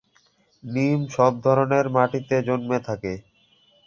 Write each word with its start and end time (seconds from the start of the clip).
নিম 0.63 0.99
সব 1.15 1.33
ধরনের 1.43 1.85
মাটিতে 1.89 2.35
জন্মে 2.47 2.79
থাকে। 2.87 3.13